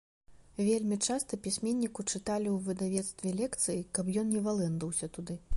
Вельмі 0.67 0.97
часта 1.07 1.37
пісьменніку 1.49 2.07
чыталі 2.11 2.47
ў 2.55 2.57
выдавецтве 2.69 3.37
лекцыі, 3.45 3.87
каб 3.99 4.13
ён 4.23 4.27
не 4.35 4.47
валэндаўся 4.49 5.15
туды. 5.19 5.43